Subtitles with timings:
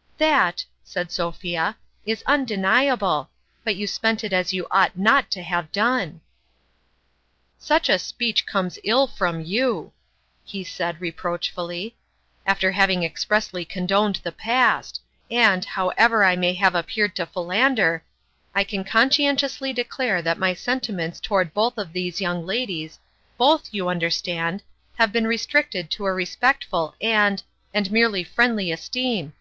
[0.16, 1.76] "That," said Sophia,"
[2.06, 3.28] is undeniable;
[3.64, 6.22] but you spent it as you ought not to have done!""
[7.58, 9.92] Such a speech comes ill from you,"
[10.42, 11.94] he said, reproachfully,
[12.46, 18.02] "after having expressly condoned the past; and, however I may have appeared to philander,
[18.54, 22.98] I can conscientiously 176 declare that my sentiments toward both of these young ladies
[23.36, 24.62] both, you understand
[24.96, 27.42] have been restricted to a respectful and
[27.74, 29.32] and merely friendly esteem.